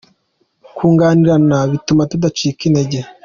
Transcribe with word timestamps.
kunganirana 0.75 1.57
bituma 1.71 2.03
tudacika 2.11 2.61
intege. 2.69 2.99